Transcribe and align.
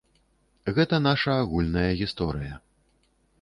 Гэта 0.77 0.99
наша 1.07 1.35
агульная 1.43 1.91
гісторыя. 2.01 2.59